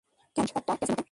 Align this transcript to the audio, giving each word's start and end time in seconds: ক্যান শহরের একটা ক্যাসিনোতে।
ক্যান 0.35 0.45
শহরের 0.47 0.59
একটা 0.63 0.73
ক্যাসিনোতে। 0.79 0.99